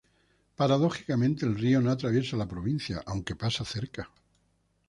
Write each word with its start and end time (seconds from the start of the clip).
Paradójicamente, 0.55 1.45
el 1.45 1.55
río 1.55 1.79
no 1.79 1.91
atraviesa 1.91 2.35
la 2.35 2.47
provincia, 2.47 3.03
aunque 3.05 3.35
pasa 3.35 3.63
cerca. 3.63 4.09